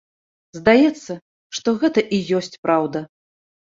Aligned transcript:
Здаецца, 0.59 1.11
што 1.59 1.69
гэта 1.85 1.99
і 2.17 2.23
ёсць 2.41 2.53
праўда. 2.67 2.99